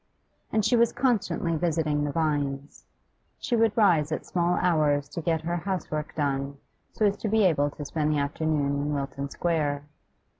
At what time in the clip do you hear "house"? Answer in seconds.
5.57-5.91